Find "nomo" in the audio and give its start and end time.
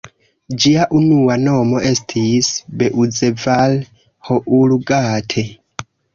1.41-1.81